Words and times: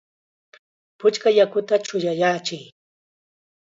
¡Puchka 0.99 1.29
yakuta 1.37 1.75
chuyayachiy! 1.85 2.63